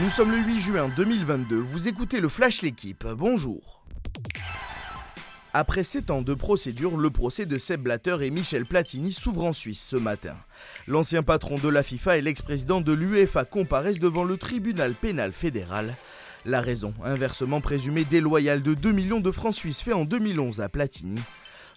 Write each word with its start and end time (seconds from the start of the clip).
Nous 0.00 0.08
sommes 0.08 0.30
le 0.30 0.38
8 0.38 0.58
juin 0.58 0.90
2022, 0.96 1.58
vous 1.58 1.86
écoutez 1.86 2.20
le 2.20 2.30
Flash 2.30 2.62
L'équipe, 2.62 3.06
bonjour. 3.06 3.82
Après 5.52 5.84
7 5.84 6.10
ans 6.10 6.22
de 6.22 6.32
procédure, 6.32 6.96
le 6.96 7.10
procès 7.10 7.44
de 7.44 7.58
Seb 7.58 7.82
Blatter 7.82 8.16
et 8.22 8.30
Michel 8.30 8.64
Platini 8.64 9.12
s'ouvre 9.12 9.44
en 9.44 9.52
Suisse 9.52 9.86
ce 9.86 9.96
matin. 9.96 10.34
L'ancien 10.88 11.22
patron 11.22 11.56
de 11.56 11.68
la 11.68 11.82
FIFA 11.82 12.16
et 12.16 12.22
l'ex-président 12.22 12.80
de 12.80 12.92
l'UEFA 12.94 13.44
comparaissent 13.44 13.98
devant 13.98 14.24
le 14.24 14.38
tribunal 14.38 14.94
pénal 14.94 15.34
fédéral. 15.34 15.94
La 16.46 16.62
raison, 16.62 16.94
inversement 17.04 17.60
présumé 17.60 18.04
déloyal 18.04 18.62
de 18.62 18.72
2 18.72 18.92
millions 18.92 19.20
de 19.20 19.30
francs 19.30 19.54
suisses 19.54 19.82
fait 19.82 19.92
en 19.92 20.06
2011 20.06 20.62
à 20.62 20.70
Platini. 20.70 21.20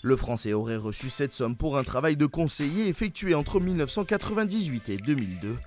Le 0.04 0.16
Français 0.16 0.54
aurait 0.54 0.77
reçu 0.77 1.09
cette 1.09 1.34
somme 1.34 1.57
pour 1.57 1.77
un 1.77 1.84
travail 1.84 2.16
de 2.16 2.27
conseiller 2.27 2.88
effectué 2.88 3.36
entre 3.36 3.59
1998 3.59 4.88
et 4.88 4.97
2002. 4.97 5.57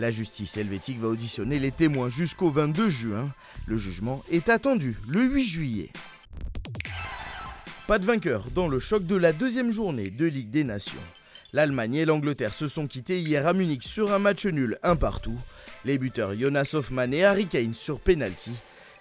La 0.00 0.10
justice 0.10 0.56
helvétique 0.56 0.98
va 0.98 1.08
auditionner 1.08 1.58
les 1.58 1.70
témoins 1.70 2.08
jusqu'au 2.08 2.50
22 2.50 2.88
juin. 2.88 3.30
Le 3.66 3.76
jugement 3.76 4.22
est 4.30 4.48
attendu 4.48 4.96
le 5.06 5.20
8 5.20 5.44
juillet. 5.44 5.90
Pas 7.86 7.98
de 7.98 8.06
vainqueur 8.06 8.46
dans 8.54 8.66
le 8.66 8.80
choc 8.80 9.04
de 9.04 9.16
la 9.16 9.34
deuxième 9.34 9.72
journée 9.72 10.08
de 10.08 10.24
Ligue 10.24 10.50
des 10.50 10.64
Nations. 10.64 10.96
L'Allemagne 11.52 11.96
et 11.96 12.04
l'Angleterre 12.06 12.54
se 12.54 12.64
sont 12.64 12.86
quittés 12.86 13.20
hier 13.20 13.46
à 13.46 13.52
Munich 13.52 13.82
sur 13.82 14.14
un 14.14 14.18
match 14.18 14.46
nul, 14.46 14.78
un 14.82 14.96
partout. 14.96 15.38
Les 15.84 15.98
buteurs 15.98 16.34
Jonas 16.34 16.70
Hoffmann 16.72 17.12
et 17.12 17.24
Harry 17.24 17.46
Kane 17.46 17.74
sur 17.74 18.00
penalty. 18.00 18.52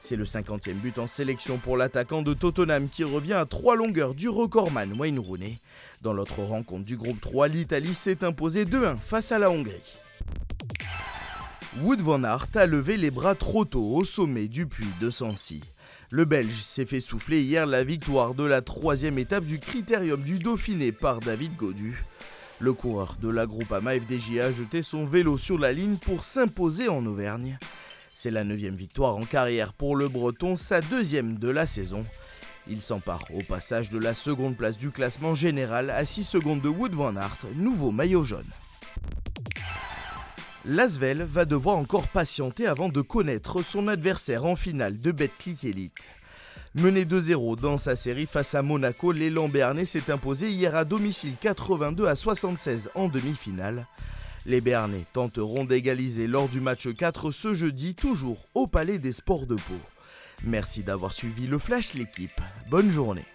C'est 0.02 0.18
le 0.18 0.26
50e 0.26 0.74
but 0.74 1.00
en 1.00 1.08
sélection 1.08 1.60
pour 1.60 1.78
l'attaquant 1.78 2.24
de 2.24 2.34
Tottenham 2.34 2.90
qui 2.90 3.06
revient 3.06 3.34
à 3.36 3.46
trois 3.46 3.78
longueurs 3.78 4.16
du 4.16 4.28
recordman 4.28 5.00
Wayne 5.00 5.20
Rooney. 5.20 5.62
Dans 6.02 6.12
l'autre 6.12 6.42
rencontre 6.42 6.84
du 6.84 6.98
groupe 6.98 7.22
3, 7.22 7.48
l'Italie 7.48 7.94
s'est 7.94 8.26
imposée 8.26 8.66
2-1 8.66 8.98
face 8.98 9.32
à 9.32 9.40
la 9.40 9.50
Hongrie. 9.50 9.82
Wood 11.78 12.02
van 12.02 12.24
Aert 12.24 12.48
a 12.56 12.66
levé 12.66 12.98
les 12.98 13.12
bras 13.12 13.36
trop 13.36 13.64
tôt 13.64 13.96
au 13.96 14.04
sommet 14.04 14.48
du 14.48 14.66
puits 14.66 14.88
de 15.00 15.12
Sancy. 15.12 15.62
Le 16.10 16.26
Belge 16.26 16.62
s'est 16.64 16.88
fait 16.88 17.00
souffler 17.00 17.44
hier 17.44 17.68
la 17.68 17.84
victoire 17.84 18.34
de 18.34 18.44
la 18.44 18.64
troisième 18.64 19.20
étape 19.20 19.46
du 19.46 19.60
Critérium 19.60 20.20
du 20.22 20.40
Dauphiné 20.40 20.92
par 20.92 21.20
David 21.20 21.56
Godu. 21.56 22.02
Le 22.58 22.74
coureur 22.74 23.18
de 23.22 23.30
la 23.30 23.46
Groupama 23.46 23.94
FDJ 23.94 24.40
a 24.40 24.52
jeté 24.52 24.82
son 24.82 25.06
vélo 25.06 25.38
sur 25.38 25.60
la 25.60 25.72
ligne 25.72 25.98
pour 25.98 26.24
s'imposer 26.24 26.90
en 26.90 27.06
Auvergne. 27.06 27.60
C'est 28.16 28.32
la 28.32 28.44
neuvième 28.44 28.76
victoire 28.76 29.16
en 29.16 29.24
carrière 29.24 29.74
pour 29.74 29.96
le 29.96 30.08
Breton, 30.08 30.56
sa 30.56 30.82
deuxième 30.82 31.38
de 31.38 31.50
la 31.50 31.68
saison. 31.68 32.04
Il 32.68 32.82
s'empare 32.82 33.26
au 33.34 33.44
passage 33.44 33.92
de 33.92 34.00
la 34.00 34.16
seconde 34.16 34.58
place 34.58 34.78
du 34.78 34.90
classement 34.90 35.36
général 35.36 35.92
à 35.92 36.04
6 36.04 36.24
secondes 36.24 36.62
de 36.62 36.70
Wood 36.70 36.94
van 36.94 37.16
Aert, 37.16 37.38
nouveau 37.56 37.92
maillot 37.92 38.24
jaune. 38.24 38.50
Lasvel 40.66 41.24
va 41.24 41.46
devoir 41.46 41.78
encore 41.78 42.08
patienter 42.08 42.68
avant 42.68 42.90
de 42.90 43.02
connaître 43.02 43.64
son 43.64 43.88
adversaire 43.88 44.46
en 44.46 44.56
finale 44.56 45.00
de 45.00 45.12
Betclic 45.12 45.64
Elite. 45.64 46.04
Mené 46.76 47.06
2-0 47.06 47.60
dans 47.60 47.78
sa 47.78 47.96
série 47.96 48.26
face 48.26 48.54
à 48.56 48.62
Monaco, 48.62 49.12
l'élan 49.12 49.48
Bernais 49.48 49.86
s'est 49.86 50.12
imposé 50.12 50.50
hier 50.50 50.76
à 50.76 50.84
domicile 50.86 51.34
82 51.40 52.06
à 52.06 52.16
76 52.16 52.92
en 52.94 53.08
demi-finale. 53.08 53.88
Les 54.46 54.62
Bernais 54.62 55.06
tenteront 55.14 55.64
d'égaliser 55.64 56.28
lors 56.28 56.50
du 56.50 56.60
match 56.60 56.94
4 56.94 57.32
ce 57.32 57.54
jeudi, 57.54 57.96
toujours 57.96 58.46
au 58.54 58.68
Palais 58.68 59.00
des 59.00 59.14
Sports 59.14 59.48
de 59.48 59.56
Pau. 59.56 59.80
Merci 60.44 60.84
d'avoir 60.84 61.14
suivi 61.14 61.48
le 61.48 61.58
Flash 61.58 61.94
l'équipe. 61.94 62.42
Bonne 62.70 62.92
journée. 62.92 63.26